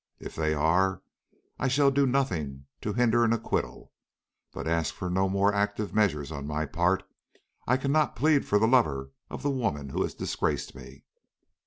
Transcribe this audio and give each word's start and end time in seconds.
If 0.19 0.33
they 0.35 0.55
are, 0.55 1.03
I 1.59 1.67
shall 1.67 1.91
do 1.91 2.07
nothing 2.07 2.65
to 2.81 2.93
hinder 2.93 3.23
an 3.23 3.33
acquittal; 3.33 3.91
but 4.51 4.67
ask 4.67 4.95
for 4.95 5.11
no 5.11 5.29
more 5.29 5.53
active 5.53 5.93
measures 5.93 6.31
on 6.31 6.47
my 6.47 6.65
part. 6.65 7.03
I 7.67 7.77
cannot 7.77 8.15
plead 8.15 8.43
for 8.43 8.57
the 8.57 8.67
lover 8.67 9.11
of 9.29 9.43
the 9.43 9.51
woman 9.51 9.89
who 9.89 10.01
has 10.01 10.15
disgraced 10.15 10.73
me." 10.73 11.03